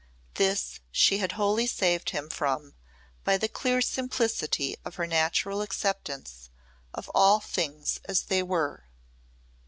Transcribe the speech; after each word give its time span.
This 0.33 0.79
she 0.91 1.19
had 1.19 1.33
wholly 1.33 1.67
saved 1.67 2.09
him 2.09 2.27
from 2.27 2.73
by 3.23 3.37
the 3.37 3.47
clear 3.47 3.81
simplicity 3.81 4.75
of 4.83 4.95
her 4.95 5.05
natural 5.05 5.61
acceptance 5.61 6.49
of 6.91 7.07
all 7.13 7.39
things 7.39 7.99
as 8.05 8.23
they 8.23 8.41
were. 8.41 8.85